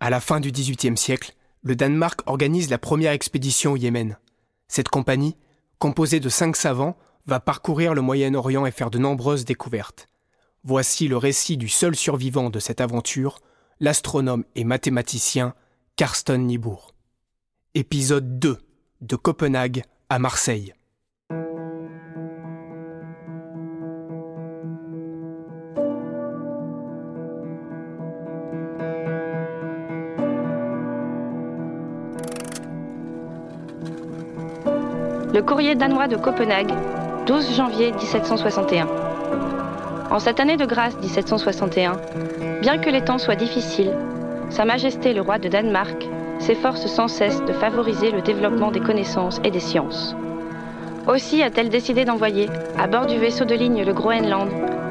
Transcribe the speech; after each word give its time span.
À 0.00 0.10
la 0.10 0.20
fin 0.20 0.38
du 0.38 0.52
XVIIIe 0.52 0.96
siècle, 0.96 1.34
le 1.62 1.74
Danemark 1.74 2.20
organise 2.26 2.70
la 2.70 2.78
première 2.78 3.12
expédition 3.12 3.72
au 3.72 3.76
Yémen. 3.76 4.16
Cette 4.68 4.88
compagnie, 4.88 5.36
composée 5.78 6.20
de 6.20 6.28
cinq 6.28 6.54
savants, 6.54 6.96
va 7.26 7.40
parcourir 7.40 7.94
le 7.94 8.00
Moyen-Orient 8.00 8.64
et 8.64 8.70
faire 8.70 8.90
de 8.90 8.98
nombreuses 8.98 9.44
découvertes. 9.44 10.06
Voici 10.62 11.08
le 11.08 11.16
récit 11.16 11.56
du 11.56 11.68
seul 11.68 11.96
survivant 11.96 12.48
de 12.48 12.60
cette 12.60 12.80
aventure, 12.80 13.40
l'astronome 13.80 14.44
et 14.54 14.64
mathématicien 14.64 15.54
Karsten 15.96 16.46
Niebuhr. 16.46 16.94
Épisode 17.74 18.38
2 18.38 18.58
de 19.00 19.16
Copenhague 19.16 19.82
à 20.08 20.18
Marseille. 20.18 20.74
Le 35.38 35.44
courrier 35.44 35.76
danois 35.76 36.08
de 36.08 36.16
Copenhague, 36.16 36.72
12 37.26 37.54
janvier 37.54 37.92
1761. 37.92 38.88
En 40.10 40.18
cette 40.18 40.40
année 40.40 40.56
de 40.56 40.66
grâce 40.66 40.96
1761, 40.96 41.92
bien 42.60 42.78
que 42.78 42.90
les 42.90 43.02
temps 43.02 43.18
soient 43.18 43.36
difficiles, 43.36 43.94
Sa 44.50 44.64
Majesté 44.64 45.12
le 45.14 45.20
roi 45.20 45.38
de 45.38 45.48
Danemark 45.48 46.08
s'efforce 46.40 46.86
sans 46.86 47.06
cesse 47.06 47.40
de 47.44 47.52
favoriser 47.52 48.10
le 48.10 48.20
développement 48.20 48.72
des 48.72 48.80
connaissances 48.80 49.40
et 49.44 49.52
des 49.52 49.60
sciences. 49.60 50.16
Aussi 51.06 51.40
a-t-elle 51.44 51.68
décidé 51.68 52.04
d'envoyer, 52.04 52.48
à 52.76 52.88
bord 52.88 53.06
du 53.06 53.16
vaisseau 53.16 53.44
de 53.44 53.54
ligne 53.54 53.84
le 53.84 53.92
Groenland, 53.92 54.50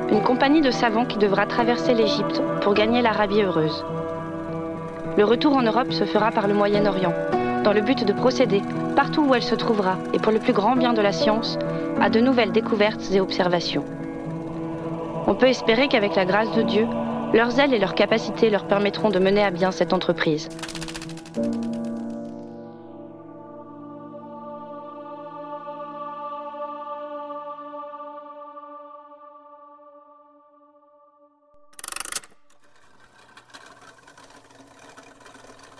une 0.09 0.23
compagnie 0.23 0.61
de 0.61 0.71
savants 0.71 1.03
qui 1.03 1.17
devra 1.17 1.45
traverser 1.45 1.93
l'Égypte 1.93 2.41
pour 2.61 2.73
gagner 2.73 3.01
l'Arabie 3.01 3.41
heureuse. 3.41 3.83
Le 5.17 5.25
retour 5.25 5.57
en 5.57 5.63
Europe 5.63 5.91
se 5.91 6.05
fera 6.05 6.31
par 6.31 6.47
le 6.47 6.53
Moyen-Orient, 6.53 7.11
dans 7.67 7.73
le 7.73 7.81
but 7.81 8.05
de 8.05 8.13
procéder, 8.13 8.61
partout 8.95 9.25
où 9.25 9.35
elle 9.35 9.43
se 9.43 9.53
trouvera, 9.53 9.97
et 10.13 10.19
pour 10.19 10.31
le 10.31 10.39
plus 10.39 10.53
grand 10.53 10.77
bien 10.77 10.93
de 10.93 11.01
la 11.01 11.11
science, 11.11 11.59
à 11.99 12.09
de 12.09 12.21
nouvelles 12.21 12.53
découvertes 12.53 13.11
et 13.11 13.19
observations. 13.19 13.83
On 15.27 15.35
peut 15.35 15.49
espérer 15.49 15.89
qu'avec 15.89 16.15
la 16.15 16.23
grâce 16.23 16.49
de 16.53 16.61
Dieu, 16.61 16.87
leurs 17.33 17.59
ailes 17.59 17.73
et 17.73 17.79
leurs 17.79 17.93
capacités 17.93 18.49
leur 18.49 18.67
permettront 18.67 19.09
de 19.09 19.19
mener 19.19 19.43
à 19.43 19.51
bien 19.51 19.71
cette 19.71 19.91
entreprise. 19.91 20.47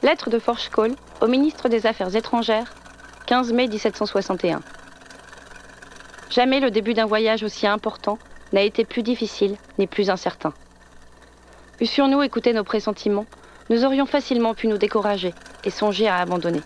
Lettre 0.08 0.30
de 0.30 0.39
Forchkoll 0.39 0.95
au 1.19 1.27
ministre 1.27 1.67
des 1.67 1.86
Affaires 1.86 2.16
étrangères, 2.16 2.73
15 3.25 3.52
mai 3.52 3.67
1761. 3.67 4.61
Jamais 6.30 6.61
le 6.61 6.72
début 6.72 6.94
d'un 6.94 7.05
voyage 7.05 7.44
aussi 7.44 7.67
important 7.67 8.17
n'a 8.53 8.61
été 8.61 8.86
plus 8.86 9.03
difficile 9.03 9.58
ni 9.77 9.86
plus 9.86 10.09
incertain. 10.09 10.53
Eussions-nous 11.81 12.22
écouté 12.22 12.53
nos 12.53 12.64
pressentiments, 12.64 13.25
nous 13.69 13.83
aurions 13.83 14.05
facilement 14.05 14.53
pu 14.53 14.69
nous 14.69 14.77
décourager 14.77 15.33
et 15.66 15.69
songer 15.69 16.08
à 16.08 16.19
abandonner. 16.19 16.61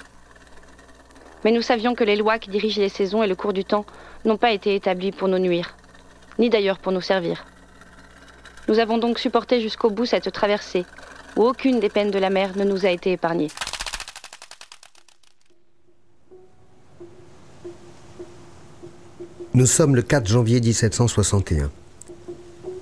Mais 1.44 1.52
nous 1.52 1.64
savions 1.64 1.96
que 1.96 2.04
les 2.04 2.18
lois 2.18 2.38
qui 2.38 2.52
dirigent 2.52 2.80
les 2.80 2.90
saisons 2.90 3.24
et 3.24 3.28
le 3.28 3.36
cours 3.36 3.54
du 3.54 3.66
temps 3.66 3.88
n'ont 4.24 4.38
pas 4.38 4.52
été 4.52 4.76
établies 4.76 5.12
pour 5.12 5.30
nous 5.30 5.40
nuire, 5.40 5.74
ni 6.38 6.52
d'ailleurs 6.52 6.78
pour 6.78 6.92
nous 6.92 7.02
servir. 7.02 7.44
Nous 8.68 8.78
avons 8.78 9.00
donc 9.00 9.18
supporté 9.18 9.62
jusqu'au 9.62 9.90
bout 9.90 10.06
cette 10.06 10.32
traversée 10.32 10.86
aucune 11.36 11.80
des 11.80 11.90
peines 11.90 12.12
de 12.12 12.20
la 12.20 12.30
mer 12.30 12.58
ne 12.58 12.64
nous 12.64 12.86
a 12.86 12.90
été 12.90 13.12
épargnée. 13.12 13.50
Nous 19.54 19.66
sommes 19.66 19.96
le 19.96 20.02
4 20.02 20.28
janvier 20.28 20.62
1761. 20.62 21.70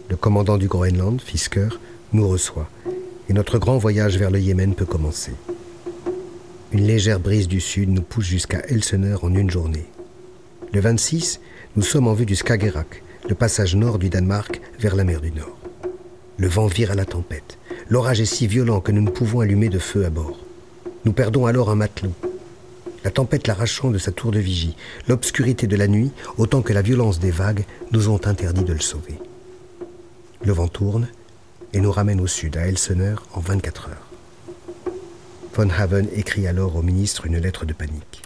Le 0.09 0.15
commandant 0.15 0.57
du 0.57 0.67
Groenland, 0.67 1.21
Fisker, 1.21 1.69
nous 2.13 2.27
reçoit 2.27 2.69
et 3.29 3.33
notre 3.33 3.59
grand 3.59 3.77
voyage 3.77 4.17
vers 4.17 4.31
le 4.31 4.39
Yémen 4.39 4.73
peut 4.73 4.85
commencer. 4.85 5.33
Une 6.71 6.85
légère 6.85 7.19
brise 7.19 7.47
du 7.47 7.61
sud 7.61 7.89
nous 7.89 8.01
pousse 8.01 8.25
jusqu'à 8.25 8.59
Elseneur 8.67 9.23
en 9.23 9.33
une 9.33 9.51
journée. 9.51 9.85
Le 10.73 10.81
26, 10.81 11.39
nous 11.75 11.83
sommes 11.83 12.07
en 12.07 12.13
vue 12.13 12.25
du 12.25 12.35
Skagerrak, 12.35 13.03
le 13.27 13.35
passage 13.35 13.75
nord 13.75 13.99
du 13.99 14.09
Danemark 14.09 14.59
vers 14.79 14.95
la 14.95 15.03
mer 15.03 15.21
du 15.21 15.31
Nord. 15.31 15.57
Le 16.37 16.47
vent 16.47 16.67
vire 16.67 16.91
à 16.91 16.95
la 16.95 17.05
tempête. 17.05 17.58
L'orage 17.89 18.21
est 18.21 18.25
si 18.25 18.45
violent 18.45 18.81
que 18.81 18.91
nous 18.91 19.01
ne 19.01 19.09
pouvons 19.09 19.39
allumer 19.39 19.69
de 19.69 19.79
feu 19.79 20.05
à 20.05 20.11
bord. 20.11 20.37
Nous 21.05 21.13
perdons 21.13 21.47
alors 21.47 21.71
un 21.71 21.75
matelot. 21.75 22.13
La 23.03 23.09
tempête 23.09 23.47
l'arrachant 23.47 23.89
de 23.89 23.97
sa 23.97 24.11
tour 24.11 24.31
de 24.31 24.39
vigie, 24.39 24.75
l'obscurité 25.07 25.65
de 25.65 25.75
la 25.75 25.87
nuit, 25.87 26.11
autant 26.37 26.61
que 26.61 26.71
la 26.71 26.83
violence 26.83 27.19
des 27.19 27.31
vagues, 27.31 27.65
nous 27.91 28.09
ont 28.09 28.19
interdit 28.27 28.63
de 28.63 28.73
le 28.73 28.79
sauver. 28.79 29.17
Le 30.43 30.53
vent 30.53 30.67
tourne 30.67 31.07
et 31.73 31.79
nous 31.79 31.91
ramène 31.91 32.21
au 32.21 32.27
sud, 32.27 32.57
à 32.57 32.67
Elseneur, 32.67 33.23
en 33.33 33.39
24 33.39 33.89
heures. 33.89 34.93
Von 35.55 35.69
Haven 35.71 36.07
écrit 36.13 36.45
alors 36.45 36.75
au 36.75 36.83
ministre 36.83 37.25
une 37.25 37.39
lettre 37.39 37.65
de 37.65 37.73
panique. 37.73 38.21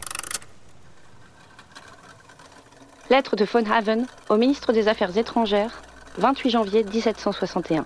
Lettre 3.09 3.37
de 3.37 3.45
Von 3.45 3.65
Haven 3.71 4.07
au 4.29 4.35
ministre 4.35 4.73
des 4.73 4.89
Affaires 4.89 5.17
étrangères, 5.17 5.81
28 6.17 6.49
janvier 6.49 6.83
1761. 6.83 7.85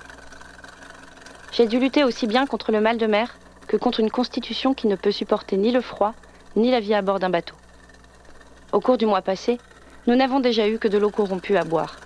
J'ai 1.58 1.66
dû 1.66 1.80
lutter 1.80 2.04
aussi 2.04 2.28
bien 2.28 2.46
contre 2.46 2.72
le 2.72 2.82
mal 2.82 3.00
de 3.00 3.08
mer 3.08 3.36
que 3.68 3.78
contre 3.78 4.00
une 4.00 4.12
constitution 4.12 4.76
qui 4.76 4.86
ne 4.86 4.96
peut 4.96 5.12
supporter 5.12 5.58
ni 5.58 5.72
le 5.72 5.82
froid, 5.82 6.14
ni 6.56 6.70
la 6.70 6.80
vie 6.80 6.94
à 6.94 7.02
bord 7.02 7.18
d'un 7.18 7.32
bateau. 7.32 7.56
Au 8.74 8.80
cours 8.80 9.00
du 9.00 9.08
mois 9.08 9.24
passé, 9.24 9.60
nous 10.06 10.16
n'avons 10.16 10.40
déjà 10.40 10.68
eu 10.68 10.78
que 10.78 10.88
de 10.88 11.00
l'eau 11.00 11.10
corrompue 11.10 11.58
à 11.58 11.64
boire. 11.64 12.00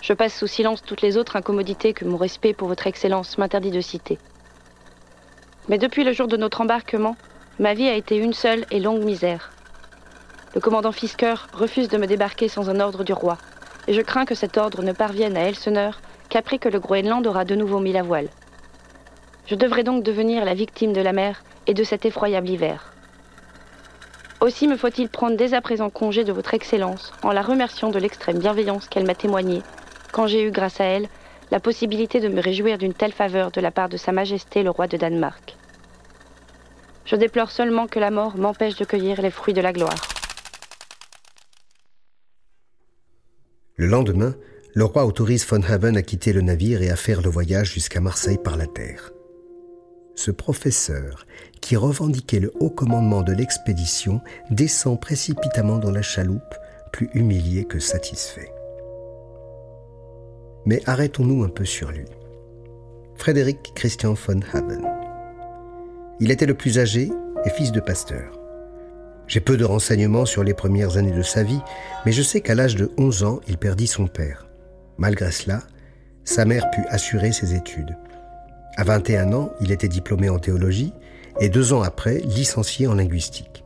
Je 0.00 0.12
passe 0.12 0.38
sous 0.38 0.46
silence 0.46 0.84
toutes 0.84 1.02
les 1.02 1.16
autres 1.16 1.34
incommodités 1.34 1.94
que 1.94 2.04
mon 2.04 2.16
respect 2.16 2.52
pour 2.52 2.68
votre 2.68 2.86
Excellence 2.86 3.38
m'interdit 3.38 3.72
de 3.72 3.80
citer. 3.80 4.20
Mais 5.68 5.78
depuis 5.78 6.04
le 6.04 6.12
jour 6.12 6.28
de 6.28 6.36
notre 6.36 6.60
embarquement, 6.60 7.16
ma 7.58 7.74
vie 7.74 7.88
a 7.88 7.96
été 7.96 8.18
une 8.18 8.34
seule 8.34 8.66
et 8.70 8.78
longue 8.78 9.02
misère. 9.02 9.52
Le 10.54 10.60
commandant 10.60 10.92
Fisker 10.92 11.34
refuse 11.54 11.88
de 11.88 11.98
me 11.98 12.06
débarquer 12.06 12.46
sans 12.46 12.70
un 12.70 12.78
ordre 12.78 13.02
du 13.02 13.14
roi, 13.14 13.36
et 13.88 13.94
je 13.94 14.00
crains 14.00 14.26
que 14.26 14.36
cet 14.36 14.58
ordre 14.58 14.82
ne 14.82 14.92
parvienne 14.92 15.36
à 15.36 15.48
Elseneur 15.48 16.00
qu'après 16.28 16.58
que 16.58 16.68
le 16.68 16.78
Groenland 16.78 17.26
aura 17.26 17.44
de 17.44 17.56
nouveau 17.56 17.80
mis 17.80 17.92
la 17.92 18.04
voile. 18.04 18.28
Je 19.50 19.56
devrais 19.56 19.82
donc 19.82 20.04
devenir 20.04 20.44
la 20.44 20.54
victime 20.54 20.92
de 20.92 21.00
la 21.00 21.12
mer 21.12 21.42
et 21.66 21.74
de 21.74 21.82
cet 21.82 22.06
effroyable 22.06 22.48
hiver. 22.48 22.94
Aussi 24.40 24.68
me 24.68 24.76
faut-il 24.76 25.08
prendre 25.08 25.36
dès 25.36 25.54
à 25.54 25.60
présent 25.60 25.90
congé 25.90 26.22
de 26.22 26.32
votre 26.32 26.54
Excellence 26.54 27.12
en 27.24 27.32
la 27.32 27.42
remerciant 27.42 27.90
de 27.90 27.98
l'extrême 27.98 28.38
bienveillance 28.38 28.86
qu'elle 28.86 29.06
m'a 29.06 29.16
témoignée 29.16 29.62
quand 30.12 30.28
j'ai 30.28 30.44
eu, 30.44 30.52
grâce 30.52 30.80
à 30.80 30.84
elle, 30.84 31.08
la 31.50 31.58
possibilité 31.58 32.20
de 32.20 32.28
me 32.28 32.40
réjouir 32.40 32.78
d'une 32.78 32.94
telle 32.94 33.12
faveur 33.12 33.50
de 33.50 33.60
la 33.60 33.72
part 33.72 33.88
de 33.88 33.96
Sa 33.96 34.12
Majesté 34.12 34.62
le 34.62 34.70
roi 34.70 34.86
de 34.86 34.96
Danemark. 34.96 35.56
Je 37.04 37.16
déplore 37.16 37.50
seulement 37.50 37.88
que 37.88 37.98
la 37.98 38.12
mort 38.12 38.36
m'empêche 38.36 38.76
de 38.76 38.84
cueillir 38.84 39.20
les 39.20 39.32
fruits 39.32 39.54
de 39.54 39.60
la 39.60 39.72
gloire. 39.72 40.00
Le 43.74 43.86
lendemain, 43.86 44.36
le 44.74 44.84
roi 44.84 45.04
autorise 45.06 45.44
von 45.44 45.62
Haven 45.62 45.96
à 45.96 46.02
quitter 46.02 46.32
le 46.32 46.40
navire 46.40 46.82
et 46.82 46.90
à 46.90 46.96
faire 46.96 47.20
le 47.20 47.30
voyage 47.30 47.72
jusqu'à 47.72 48.00
Marseille 48.00 48.38
par 48.38 48.56
la 48.56 48.68
terre 48.68 49.10
ce 50.14 50.30
professeur, 50.30 51.26
qui 51.60 51.76
revendiquait 51.76 52.40
le 52.40 52.52
haut 52.60 52.70
commandement 52.70 53.22
de 53.22 53.32
l'expédition, 53.32 54.20
descend 54.50 55.00
précipitamment 55.00 55.78
dans 55.78 55.90
la 55.90 56.02
chaloupe, 56.02 56.54
plus 56.92 57.08
humilié 57.14 57.64
que 57.64 57.78
satisfait. 57.78 58.52
Mais 60.66 60.82
arrêtons-nous 60.86 61.44
un 61.44 61.48
peu 61.48 61.64
sur 61.64 61.90
lui. 61.90 62.06
Frédéric 63.16 63.72
Christian 63.74 64.14
von 64.14 64.40
Haven. 64.52 64.86
Il 66.20 66.30
était 66.30 66.46
le 66.46 66.54
plus 66.54 66.78
âgé 66.78 67.10
et 67.44 67.50
fils 67.50 67.72
de 67.72 67.80
pasteur. 67.80 68.38
J'ai 69.26 69.40
peu 69.40 69.56
de 69.56 69.64
renseignements 69.64 70.26
sur 70.26 70.42
les 70.42 70.54
premières 70.54 70.96
années 70.96 71.12
de 71.12 71.22
sa 71.22 71.42
vie, 71.42 71.60
mais 72.04 72.12
je 72.12 72.22
sais 72.22 72.40
qu'à 72.40 72.54
l'âge 72.54 72.74
de 72.74 72.90
11 72.98 73.24
ans, 73.24 73.40
il 73.46 73.58
perdit 73.58 73.86
son 73.86 74.06
père. 74.06 74.48
Malgré 74.98 75.30
cela, 75.30 75.60
sa 76.24 76.44
mère 76.44 76.68
put 76.70 76.84
assurer 76.88 77.32
ses 77.32 77.54
études. 77.54 77.96
À 78.76 78.84
21 78.84 79.32
ans, 79.32 79.52
il 79.60 79.72
était 79.72 79.88
diplômé 79.88 80.28
en 80.28 80.38
théologie 80.38 80.92
et 81.40 81.48
deux 81.48 81.72
ans 81.72 81.82
après, 81.82 82.18
licencié 82.20 82.86
en 82.86 82.94
linguistique. 82.94 83.64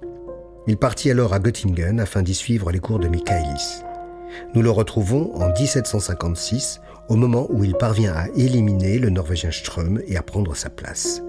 Il 0.67 0.77
partit 0.77 1.11
alors 1.11 1.35
à 1.35 1.39
Göttingen 1.39 2.01
afin 2.01 2.23
d'y 2.23 2.35
suivre 2.35 2.71
les 2.71 2.79
cours 2.79 2.99
de 2.99 3.09
Michaelis. 3.09 3.83
Nous 4.55 4.63
le 4.63 4.71
retrouvons 4.71 5.35
en 5.35 5.53
1756, 5.53 6.81
au 7.09 7.17
moment 7.17 7.47
où 7.51 7.65
il 7.65 7.75
parvient 7.75 8.15
à 8.15 8.29
éliminer 8.35 8.99
le 8.99 9.11
Norvégien 9.11 9.51
Ström 9.51 10.01
et 10.07 10.17
à 10.17 10.23
prendre 10.23 10.57
sa 10.57 10.71
place. 10.71 11.23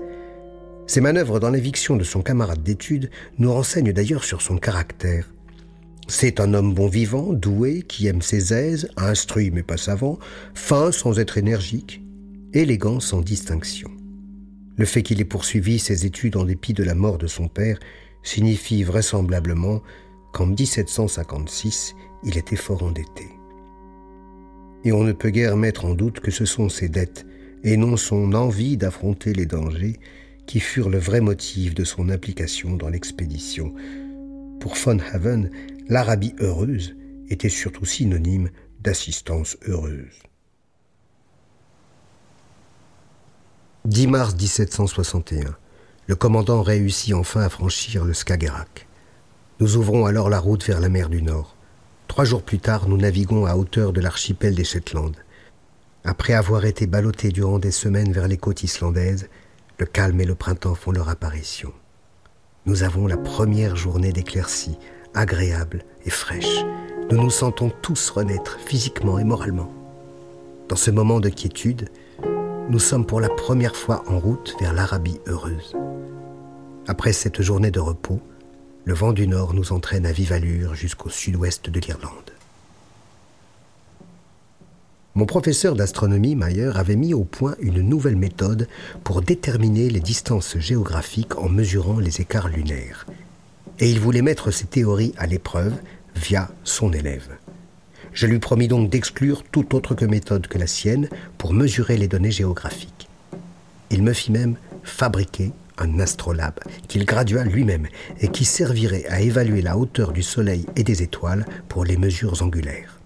Ses 0.88 1.02
manœuvres 1.02 1.40
dans 1.40 1.50
l'éviction 1.50 1.98
de 1.98 2.04
son 2.04 2.22
camarade 2.22 2.64
d'études 2.64 3.10
nous 3.38 3.52
renseignent 3.52 3.92
d'ailleurs 3.92 4.24
sur 4.24 4.42
son 4.42 4.58
caractère. 4.58 5.32
C'est 6.08 6.40
un 6.40 6.54
homme 6.54 6.74
bon 6.74 6.88
vivant, 6.88 7.34
doué, 7.34 7.82
qui 7.82 8.08
aime 8.08 8.22
ses 8.22 8.54
aises, 8.54 8.88
instruit 8.96 9.50
mais 9.52 9.64
pas 9.64 9.78
savant, 9.78 10.20
fin 10.54 10.92
sans 10.92 11.20
être 11.20 11.38
énergique, 11.38 12.05
élégant 12.56 13.00
sans 13.00 13.22
distinction. 13.22 13.92
Le 14.78 14.86
fait 14.86 15.04
qu'il 15.04 15.22
ait 15.22 15.26
poursuivi 15.26 15.78
ses 15.80 16.06
études 16.06 16.38
en 16.38 16.46
dépit 16.46 16.74
de 16.74 16.84
la 16.84 16.96
mort 16.96 17.18
de 17.18 17.28
son 17.28 17.48
père 17.48 17.80
signifie 18.24 18.84
vraisemblablement 18.84 19.82
qu'en 20.34 20.48
1756, 20.48 21.96
il 22.24 22.38
était 22.38 22.56
fort 22.56 22.84
endetté. 22.84 23.30
Et 24.84 24.92
on 24.92 25.04
ne 25.04 25.14
peut 25.14 25.30
guère 25.30 25.58
mettre 25.58 25.86
en 25.86 25.94
doute 25.96 26.20
que 26.20 26.32
ce 26.32 26.46
sont 26.46 26.70
ses 26.70 26.90
dettes 26.90 27.26
et 27.64 27.78
non 27.78 27.98
son 27.98 28.34
envie 28.34 28.78
d'affronter 28.78 29.34
les 29.34 29.46
dangers 29.46 30.00
qui 30.46 30.60
furent 30.60 30.90
le 30.90 31.00
vrai 31.00 31.22
motif 31.22 31.74
de 31.74 31.84
son 31.84 32.10
implication 32.10 32.76
dans 32.76 32.90
l'expédition. 32.90 33.74
Pour 34.60 34.76
von 34.76 35.00
Haven, 35.12 35.50
l'Arabie 35.90 36.36
heureuse 36.40 36.96
était 37.30 37.50
surtout 37.50 37.86
synonyme 37.86 38.50
d'assistance 38.82 39.58
heureuse. 39.68 40.22
10 43.86 44.08
mars 44.08 44.34
1761. 44.34 45.56
Le 46.08 46.16
commandant 46.16 46.64
réussit 46.64 47.14
enfin 47.14 47.42
à 47.42 47.50
franchir 47.50 48.04
le 48.04 48.16
Skagerrak. 48.16 48.88
Nous 49.60 49.78
ouvrons 49.78 50.08
alors 50.08 50.32
la 50.32 50.40
route 50.40 50.66
vers 50.66 50.80
la 50.80 50.90
mer 50.90 51.08
du 51.08 51.22
Nord. 51.22 51.56
Trois 52.08 52.26
jours 52.26 52.42
plus 52.42 52.58
tard, 52.58 52.90
nous 52.90 52.98
naviguons 52.98 53.46
à 53.46 53.56
hauteur 53.56 53.94
de 53.94 54.02
l'archipel 54.02 54.56
des 54.56 54.64
Shetland. 54.64 55.16
Après 56.04 56.34
avoir 56.34 56.66
été 56.66 56.88
ballottés 56.88 57.30
durant 57.30 57.60
des 57.60 57.70
semaines 57.70 58.12
vers 58.12 58.28
les 58.28 58.38
côtes 58.38 58.64
islandaises, 58.64 59.30
le 59.78 59.86
calme 59.86 60.20
et 60.20 60.26
le 60.26 60.34
printemps 60.34 60.74
font 60.74 60.92
leur 60.92 61.10
apparition. 61.10 61.72
Nous 62.66 62.82
avons 62.82 63.06
la 63.06 63.18
première 63.18 63.76
journée 63.76 64.12
d'éclaircie, 64.12 64.80
agréable 65.14 65.84
et 66.06 66.10
fraîche. 66.10 66.66
Nous 67.12 67.22
nous 67.22 67.30
sentons 67.30 67.72
tous 67.84 68.10
renaître 68.10 68.58
physiquement 68.66 69.20
et 69.20 69.24
moralement. 69.24 69.72
Dans 70.70 70.76
ce 70.76 70.90
moment 70.90 71.20
de 71.20 71.30
quiétude, 71.30 71.92
nous 72.70 72.80
sommes 72.80 73.06
pour 73.06 73.22
la 73.22 73.30
première 73.30 73.76
fois 73.76 74.04
en 74.08 74.20
route 74.20 74.56
vers 74.60 74.74
l'Arabie 74.74 75.20
heureuse. 75.28 75.76
Après 76.88 77.14
cette 77.14 77.42
journée 77.42 77.72
de 77.72 77.80
repos, 77.80 78.20
le 78.86 78.94
vent 78.94 79.14
du 79.14 79.28
nord 79.28 79.54
nous 79.54 79.72
entraîne 79.72 80.06
à 80.06 80.12
vive 80.12 80.34
allure 80.34 80.74
jusqu'au 80.74 81.10
sud-ouest 81.10 81.70
de 81.70 81.80
l'Irlande. 81.80 82.32
Mon 85.14 85.26
professeur 85.26 85.76
d'astronomie, 85.76 86.36
Mayer, 86.36 86.72
avait 86.76 86.96
mis 86.96 87.14
au 87.14 87.24
point 87.24 87.56
une 87.60 87.82
nouvelle 87.82 88.18
méthode 88.18 88.68
pour 89.04 89.22
déterminer 89.22 89.90
les 89.90 90.02
distances 90.02 90.58
géographiques 90.58 91.38
en 91.38 91.50
mesurant 91.50 92.00
les 92.00 92.20
écarts 92.20 92.50
lunaires. 92.50 93.06
Et 93.80 93.90
il 93.90 94.00
voulait 94.00 94.22
mettre 94.22 94.52
ses 94.52 94.66
théories 94.66 95.14
à 95.18 95.28
l'épreuve 95.28 95.74
via 96.16 96.50
son 96.64 96.92
élève. 96.92 97.30
Je 98.16 98.28
lui 98.28 98.40
promis 98.40 98.70
donc 98.70 98.90
d'exclure 98.90 99.44
toute 99.44 99.74
autre 99.74 99.94
méthode 100.06 100.48
que 100.48 100.58
la 100.58 100.68
sienne 100.68 101.10
pour 101.38 101.54
mesurer 101.54 101.98
les 101.98 102.08
données 102.08 102.32
géographiques. 102.32 103.10
Il 103.92 104.04
me 104.04 104.14
fit 104.14 104.32
même 104.32 104.56
fabriquer 104.84 105.52
un 105.78 106.00
astrolabe 106.00 106.62
qu'il 106.88 107.06
gradua 107.06 107.44
lui-même 107.44 107.88
et 108.22 108.30
qui 108.30 108.46
servirait 108.46 109.06
à 109.10 109.20
évaluer 109.20 109.62
la 109.62 109.78
hauteur 109.78 110.14
du 110.14 110.24
Soleil 110.24 110.66
et 110.78 110.84
des 110.84 111.04
étoiles 111.04 111.46
pour 111.68 111.84
les 111.84 111.98
mesures 111.98 112.42
angulaires. 112.42 113.02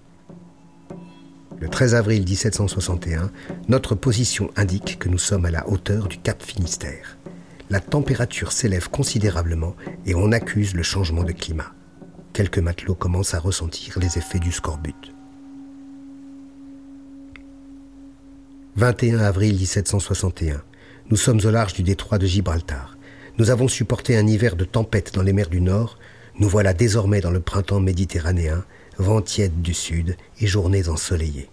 Le 1.59 1.69
13 1.69 1.95
avril 1.95 2.23
1761, 2.23 3.31
notre 3.67 3.95
position 3.95 4.51
indique 4.55 4.99
que 4.99 5.09
nous 5.09 5.17
sommes 5.17 5.45
à 5.45 5.51
la 5.51 5.67
hauteur 5.67 6.07
du 6.07 6.19
cap 6.19 6.43
Finistère. 6.43 7.17
La 7.71 7.79
température 7.79 8.51
s'élève 8.51 8.89
considérablement 8.89 9.75
et 10.05 10.13
on 10.13 10.31
accuse 10.31 10.75
le 10.75 10.83
changement 10.83 11.23
de 11.23 11.31
climat 11.31 11.73
quelques 12.39 12.59
matelots 12.59 12.95
commencent 12.95 13.33
à 13.33 13.39
ressentir 13.39 13.99
les 13.99 14.17
effets 14.17 14.39
du 14.39 14.53
scorbut. 14.53 15.13
21 18.77 19.19
avril 19.19 19.57
1761. 19.57 20.61
Nous 21.09 21.17
sommes 21.17 21.41
au 21.43 21.49
large 21.49 21.73
du 21.73 21.83
détroit 21.83 22.17
de 22.17 22.25
Gibraltar. 22.25 22.97
Nous 23.39 23.49
avons 23.49 23.67
supporté 23.67 24.15
un 24.15 24.25
hiver 24.25 24.55
de 24.55 24.63
tempête 24.63 25.13
dans 25.13 25.21
les 25.21 25.33
mers 25.33 25.49
du 25.49 25.59
Nord. 25.59 25.99
Nous 26.39 26.47
voilà 26.47 26.73
désormais 26.73 27.19
dans 27.19 27.29
le 27.29 27.41
printemps 27.41 27.81
méditerranéen, 27.81 28.63
vent 28.97 29.21
tiède 29.21 29.61
du 29.61 29.73
sud 29.73 30.15
et 30.39 30.47
journées 30.47 30.87
ensoleillées. 30.87 31.49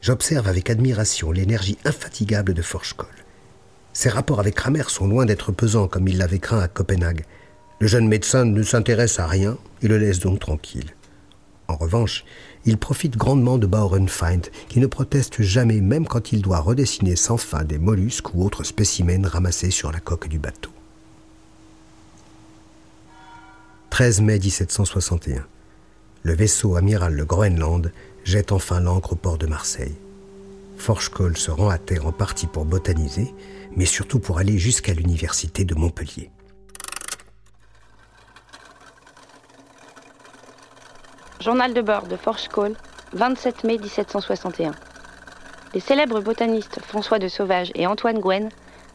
J'observe 0.00 0.48
avec 0.48 0.70
admiration 0.70 1.30
l'énergie 1.30 1.78
infatigable 1.84 2.52
de 2.52 2.62
Forchkoll. 2.62 3.06
Ses 3.92 4.08
rapports 4.08 4.40
avec 4.40 4.56
Kramer 4.56 4.88
sont 4.88 5.06
loin 5.06 5.24
d'être 5.24 5.52
pesants 5.52 5.86
comme 5.86 6.08
il 6.08 6.18
l'avait 6.18 6.40
craint 6.40 6.58
à 6.58 6.66
Copenhague. 6.66 7.24
Le 7.82 7.88
jeune 7.88 8.06
médecin 8.06 8.44
ne 8.44 8.62
s'intéresse 8.62 9.18
à 9.18 9.26
rien 9.26 9.58
et 9.82 9.88
le 9.88 9.98
laisse 9.98 10.20
donc 10.20 10.38
tranquille. 10.38 10.94
En 11.66 11.74
revanche, 11.74 12.24
il 12.64 12.78
profite 12.78 13.16
grandement 13.16 13.58
de 13.58 13.66
Bauernfeind, 13.66 14.46
qui 14.68 14.78
ne 14.78 14.86
proteste 14.86 15.42
jamais 15.42 15.80
même 15.80 16.06
quand 16.06 16.30
il 16.30 16.42
doit 16.42 16.60
redessiner 16.60 17.16
sans 17.16 17.38
fin 17.38 17.64
des 17.64 17.78
mollusques 17.78 18.34
ou 18.34 18.44
autres 18.44 18.62
spécimens 18.62 19.26
ramassés 19.26 19.72
sur 19.72 19.90
la 19.90 19.98
coque 19.98 20.28
du 20.28 20.38
bateau. 20.38 20.70
13 23.90 24.20
mai 24.20 24.38
1761. 24.38 25.44
Le 26.22 26.34
vaisseau 26.34 26.76
amiral 26.76 27.14
le 27.14 27.24
Groenland 27.24 27.90
jette 28.22 28.52
enfin 28.52 28.78
l'ancre 28.78 29.14
au 29.14 29.16
port 29.16 29.38
de 29.38 29.48
Marseille. 29.48 29.96
Forchkoll 30.76 31.36
se 31.36 31.50
rend 31.50 31.68
à 31.68 31.78
terre 31.78 32.06
en 32.06 32.12
partie 32.12 32.46
pour 32.46 32.64
botaniser, 32.64 33.34
mais 33.74 33.86
surtout 33.86 34.20
pour 34.20 34.38
aller 34.38 34.56
jusqu'à 34.56 34.94
l'université 34.94 35.64
de 35.64 35.74
Montpellier. 35.74 36.30
Journal 41.42 41.74
de 41.74 41.80
bord 41.80 42.06
de 42.06 42.14
Forchkoll, 42.14 42.76
27 43.14 43.64
mai 43.64 43.76
1761. 43.76 44.70
Les 45.74 45.80
célèbres 45.80 46.20
botanistes 46.20 46.78
François 46.80 47.18
de 47.18 47.26
Sauvage 47.26 47.72
et 47.74 47.88
Antoine 47.88 48.20
Gwen 48.20 48.48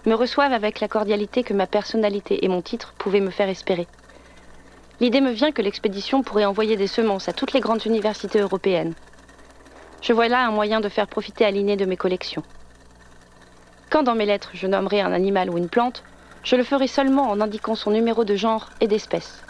me 0.06 0.14
reçoivent 0.14 0.54
avec 0.54 0.80
la 0.80 0.88
cordialité 0.88 1.44
que 1.44 1.54
ma 1.54 1.68
personnalité 1.68 2.46
et 2.46 2.48
mon 2.48 2.62
titre 2.62 2.94
pouvaient 2.98 3.20
me 3.20 3.32
faire 3.32 3.50
espérer. 3.50 3.86
L'idée 5.02 5.20
me 5.20 5.32
vient 5.32 5.52
que 5.52 5.62
l'expédition 5.62 6.24
pourrait 6.24 6.46
envoyer 6.46 6.78
des 6.78 6.88
semences 6.88 7.28
à 7.28 7.34
toutes 7.34 7.52
les 7.52 7.60
grandes 7.60 7.86
universités 7.86 8.40
européennes. 8.40 8.94
Je 10.02 10.14
vois 10.14 10.30
là 10.30 10.48
un 10.48 10.52
moyen 10.52 10.80
de 10.80 10.88
faire 10.88 11.08
profiter 11.08 11.44
à 11.44 11.52
l'inné 11.52 11.76
de 11.76 11.84
mes 11.84 11.98
collections. 11.98 12.44
Quand 13.90 14.04
dans 14.04 14.16
mes 14.16 14.26
lettres 14.26 14.52
je 14.54 14.68
nommerai 14.68 15.02
un 15.02 15.12
animal 15.12 15.50
ou 15.50 15.58
une 15.58 15.68
plante, 15.68 16.02
je 16.44 16.56
le 16.56 16.64
ferai 16.64 16.88
seulement 16.88 17.30
en 17.30 17.42
indiquant 17.42 17.76
son 17.76 17.92
numéro 17.92 18.24
de 18.24 18.38
genre 18.38 18.70
et 18.80 18.88
d'espèce. 18.88 19.44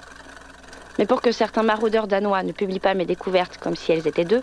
Mais 0.97 1.05
pour 1.05 1.21
que 1.21 1.31
certains 1.31 1.63
maraudeurs 1.63 2.07
danois 2.07 2.43
ne 2.43 2.51
publient 2.51 2.79
pas 2.79 2.93
mes 2.93 3.05
découvertes 3.05 3.57
comme 3.57 3.75
si 3.75 3.91
elles 3.91 4.07
étaient 4.07 4.25
deux, 4.25 4.41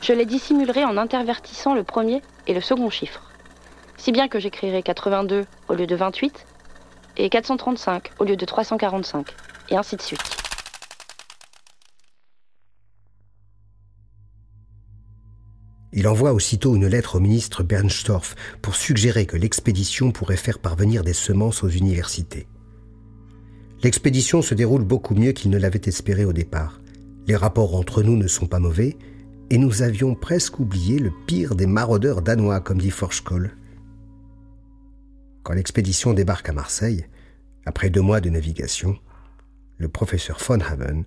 je 0.00 0.12
les 0.12 0.26
dissimulerai 0.26 0.84
en 0.84 0.96
intervertissant 0.96 1.74
le 1.74 1.82
premier 1.82 2.22
et 2.46 2.54
le 2.54 2.60
second 2.60 2.90
chiffre. 2.90 3.22
Si 3.96 4.12
bien 4.12 4.28
que 4.28 4.38
j'écrirai 4.38 4.82
82 4.82 5.44
au 5.68 5.74
lieu 5.74 5.86
de 5.86 5.96
28 5.96 6.46
et 7.16 7.28
435 7.28 8.12
au 8.18 8.24
lieu 8.24 8.36
de 8.36 8.44
345, 8.44 9.34
et 9.70 9.76
ainsi 9.76 9.96
de 9.96 10.02
suite. 10.02 10.20
Il 15.92 16.06
envoie 16.06 16.32
aussitôt 16.32 16.76
une 16.76 16.86
lettre 16.86 17.16
au 17.16 17.20
ministre 17.20 17.62
Bernstorff 17.62 18.36
pour 18.62 18.76
suggérer 18.76 19.26
que 19.26 19.36
l'expédition 19.36 20.12
pourrait 20.12 20.36
faire 20.36 20.58
parvenir 20.58 21.02
des 21.02 21.14
semences 21.14 21.64
aux 21.64 21.68
universités. 21.68 22.46
L'expédition 23.82 24.42
se 24.42 24.54
déroule 24.54 24.84
beaucoup 24.84 25.14
mieux 25.14 25.32
qu'il 25.32 25.50
ne 25.50 25.58
l'avait 25.58 25.80
espéré 25.86 26.24
au 26.24 26.32
départ. 26.32 26.80
Les 27.26 27.36
rapports 27.36 27.76
entre 27.76 28.02
nous 28.02 28.16
ne 28.16 28.26
sont 28.26 28.46
pas 28.46 28.58
mauvais, 28.58 28.96
et 29.50 29.58
nous 29.58 29.82
avions 29.82 30.14
presque 30.14 30.58
oublié 30.58 30.98
le 30.98 31.12
pire 31.26 31.54
des 31.54 31.66
maraudeurs 31.66 32.22
danois, 32.22 32.60
comme 32.60 32.78
dit 32.78 32.90
Forchkoll. 32.90 33.56
Quand 35.42 35.54
l'expédition 35.54 36.12
débarque 36.12 36.48
à 36.48 36.52
Marseille, 36.52 37.06
après 37.64 37.88
deux 37.88 38.02
mois 38.02 38.20
de 38.20 38.30
navigation, 38.30 38.98
le 39.76 39.88
professeur 39.88 40.38
von 40.38 40.60
Haven 40.60 41.04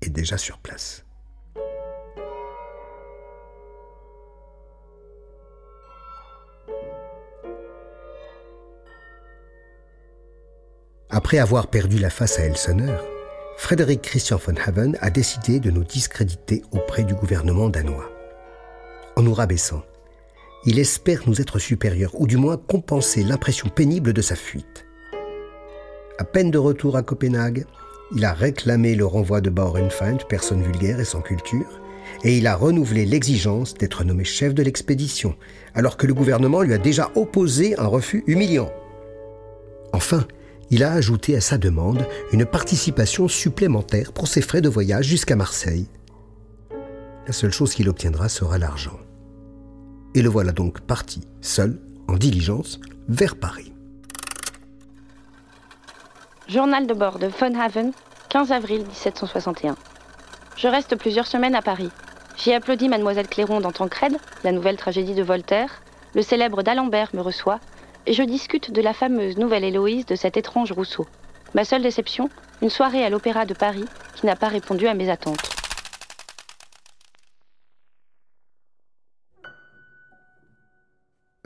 est 0.00 0.10
déjà 0.10 0.38
sur 0.38 0.58
place. 0.58 1.03
Après 11.16 11.38
avoir 11.38 11.68
perdu 11.68 11.98
la 11.98 12.10
face 12.10 12.40
à 12.40 12.42
Elsener, 12.42 12.96
Frédéric 13.56 14.02
Christian 14.02 14.36
von 14.36 14.56
Haven 14.66 14.98
a 15.00 15.10
décidé 15.10 15.60
de 15.60 15.70
nous 15.70 15.84
discréditer 15.84 16.64
auprès 16.72 17.04
du 17.04 17.14
gouvernement 17.14 17.68
danois. 17.68 18.10
En 19.14 19.22
nous 19.22 19.32
rabaissant, 19.32 19.84
il 20.66 20.80
espère 20.80 21.20
nous 21.28 21.40
être 21.40 21.60
supérieurs, 21.60 22.20
ou 22.20 22.26
du 22.26 22.36
moins 22.36 22.56
compenser 22.56 23.22
l'impression 23.22 23.68
pénible 23.68 24.12
de 24.12 24.20
sa 24.22 24.34
fuite. 24.34 24.86
À 26.18 26.24
peine 26.24 26.50
de 26.50 26.58
retour 26.58 26.96
à 26.96 27.04
Copenhague, 27.04 27.64
il 28.16 28.24
a 28.24 28.32
réclamé 28.32 28.96
le 28.96 29.06
renvoi 29.06 29.40
de 29.40 29.50
Bauernfeind, 29.50 30.24
personne 30.28 30.64
vulgaire 30.64 30.98
et 30.98 31.04
sans 31.04 31.20
culture, 31.20 31.80
et 32.24 32.36
il 32.36 32.48
a 32.48 32.56
renouvelé 32.56 33.06
l'exigence 33.06 33.74
d'être 33.74 34.02
nommé 34.02 34.24
chef 34.24 34.52
de 34.52 34.64
l'expédition, 34.64 35.36
alors 35.76 35.96
que 35.96 36.08
le 36.08 36.14
gouvernement 36.14 36.62
lui 36.62 36.74
a 36.74 36.78
déjà 36.78 37.12
opposé 37.14 37.78
un 37.78 37.86
refus 37.86 38.24
humiliant. 38.26 38.72
Enfin, 39.92 40.26
il 40.70 40.82
a 40.82 40.92
ajouté 40.92 41.36
à 41.36 41.40
sa 41.40 41.58
demande 41.58 42.06
une 42.32 42.44
participation 42.44 43.28
supplémentaire 43.28 44.12
pour 44.12 44.28
ses 44.28 44.40
frais 44.40 44.60
de 44.60 44.68
voyage 44.68 45.06
jusqu'à 45.06 45.36
Marseille. 45.36 45.86
La 47.26 47.32
seule 47.32 47.52
chose 47.52 47.74
qu'il 47.74 47.88
obtiendra 47.88 48.28
sera 48.28 48.58
l'argent. 48.58 48.98
Et 50.14 50.22
le 50.22 50.28
voilà 50.28 50.52
donc 50.52 50.80
parti, 50.80 51.22
seul, 51.40 51.80
en 52.08 52.14
diligence, 52.14 52.80
vers 53.08 53.36
Paris. 53.36 53.72
Journal 56.48 56.86
de 56.86 56.94
bord 56.94 57.18
de 57.18 57.26
Von 57.26 57.58
Haven, 57.58 57.92
15 58.28 58.52
avril 58.52 58.82
1761. 58.82 59.76
Je 60.56 60.68
reste 60.68 60.96
plusieurs 60.96 61.26
semaines 61.26 61.54
à 61.54 61.62
Paris. 61.62 61.90
J'y 62.36 62.52
applaudis 62.52 62.88
Mademoiselle 62.88 63.28
Clairon 63.28 63.60
dans 63.60 63.72
Tancred, 63.72 64.16
la 64.44 64.52
nouvelle 64.52 64.76
tragédie 64.76 65.14
de 65.14 65.22
Voltaire. 65.22 65.82
Le 66.14 66.22
célèbre 66.22 66.62
d'Alembert 66.62 67.10
me 67.14 67.20
reçoit 67.20 67.60
je 68.12 68.22
discute 68.22 68.70
de 68.70 68.82
la 68.82 68.92
fameuse 68.92 69.38
nouvelle 69.38 69.64
Héloïse 69.64 70.06
de 70.06 70.14
cet 70.14 70.36
étrange 70.36 70.72
Rousseau. 70.72 71.06
Ma 71.54 71.64
seule 71.64 71.82
déception, 71.82 72.28
une 72.62 72.70
soirée 72.70 73.04
à 73.04 73.10
l'Opéra 73.10 73.46
de 73.46 73.54
Paris 73.54 73.84
qui 74.16 74.26
n'a 74.26 74.36
pas 74.36 74.48
répondu 74.48 74.86
à 74.86 74.94
mes 74.94 75.08
attentes. 75.08 75.48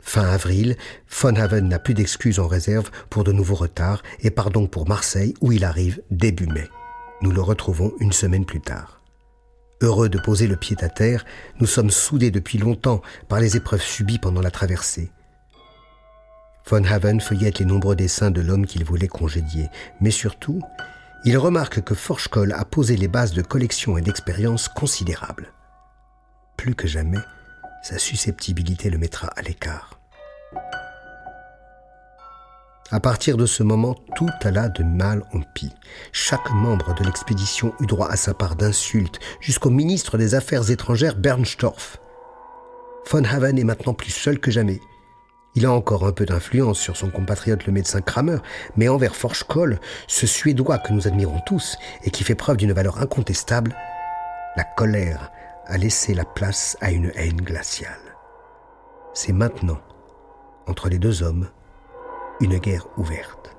Fin 0.01 0.27
avril, 0.27 0.75
Von 1.21 1.35
Haven 1.35 1.69
n'a 1.69 1.77
plus 1.77 1.93
d'excuses 1.93 2.39
en 2.39 2.47
réserve 2.47 2.89
pour 3.11 3.23
de 3.23 3.31
nouveaux 3.31 3.55
retards 3.55 4.01
et 4.21 4.31
part 4.31 4.49
donc 4.49 4.71
pour 4.71 4.87
Marseille 4.87 5.35
où 5.39 5.51
il 5.51 5.63
arrive 5.63 6.01
début 6.09 6.47
mai. 6.47 6.67
Nous 7.21 7.31
le 7.31 7.41
retrouvons 7.41 7.93
une 7.99 8.11
semaine 8.11 8.45
plus 8.45 8.61
tard. 8.61 9.01
Heureux 9.81 10.09
de 10.09 10.17
poser 10.17 10.47
le 10.47 10.57
pied 10.57 10.75
à 10.81 10.89
terre, 10.89 11.25
nous 11.59 11.67
sommes 11.67 11.91
soudés 11.91 12.31
depuis 12.31 12.57
longtemps 12.57 13.01
par 13.29 13.39
les 13.39 13.55
épreuves 13.55 13.83
subies 13.83 14.19
pendant 14.19 14.41
la 14.41 14.51
traversée. 14.51 15.11
Von 16.69 16.83
Haven 16.83 17.19
feuillette 17.19 17.57
les 17.57 17.65
nombreux 17.65 17.95
dessins 17.95 18.29
de 18.29 18.41
l'homme 18.41 18.67
qu'il 18.67 18.83
voulait 18.83 19.07
congédier, 19.07 19.71
mais 20.01 20.11
surtout, 20.11 20.61
il 21.25 21.35
remarque 21.35 21.81
que 21.81 21.95
Forschkoll 21.95 22.53
a 22.53 22.63
posé 22.63 22.95
les 22.95 23.07
bases 23.07 23.33
de 23.33 23.41
collection 23.41 23.97
et 23.97 24.03
d'expérience 24.03 24.67
considérables. 24.67 25.51
Plus 26.57 26.75
que 26.75 26.87
jamais, 26.87 27.17
sa 27.81 27.97
susceptibilité 27.97 28.91
le 28.91 28.99
mettra 28.99 29.29
à 29.35 29.41
l'écart. 29.41 29.99
À 32.91 32.99
partir 32.99 33.35
de 33.35 33.47
ce 33.47 33.63
moment, 33.63 33.95
tout 34.15 34.29
alla 34.41 34.69
de 34.69 34.83
mal 34.83 35.23
en 35.33 35.41
pis. 35.41 35.73
Chaque 36.11 36.51
membre 36.51 36.93
de 36.93 37.03
l'expédition 37.03 37.73
eut 37.79 37.87
droit 37.87 38.09
à 38.09 38.15
sa 38.15 38.35
part 38.35 38.55
d'insultes, 38.55 39.19
jusqu'au 39.41 39.71
ministre 39.71 40.19
des 40.19 40.35
Affaires 40.35 40.69
étrangères 40.69 41.15
Bernstorff. 41.15 41.97
Von 43.09 43.23
Haven 43.23 43.57
est 43.57 43.63
maintenant 43.63 43.95
plus 43.95 44.11
seul 44.11 44.39
que 44.39 44.51
jamais. 44.51 44.79
Il 45.55 45.65
a 45.65 45.71
encore 45.71 46.05
un 46.05 46.11
peu 46.11 46.25
d'influence 46.25 46.79
sur 46.79 46.95
son 46.95 47.09
compatriote 47.09 47.65
le 47.65 47.73
médecin 47.73 48.01
Kramer, 48.01 48.37
mais 48.75 48.87
envers 48.87 49.15
Forschkoll, 49.15 49.79
ce 50.07 50.27
Suédois 50.27 50.77
que 50.77 50.93
nous 50.93 51.07
admirons 51.07 51.41
tous 51.45 51.77
et 52.03 52.11
qui 52.11 52.23
fait 52.23 52.35
preuve 52.35 52.57
d'une 52.57 52.73
valeur 52.73 53.01
incontestable, 53.01 53.75
la 54.55 54.63
colère 54.63 55.31
a 55.65 55.77
laissé 55.77 56.13
la 56.13 56.25
place 56.25 56.77
à 56.81 56.91
une 56.91 57.11
haine 57.15 57.41
glaciale. 57.41 58.15
C'est 59.13 59.33
maintenant, 59.33 59.79
entre 60.67 60.89
les 60.89 60.99
deux 60.99 61.23
hommes, 61.23 61.49
une 62.39 62.57
guerre 62.57 62.87
ouverte. 62.97 63.55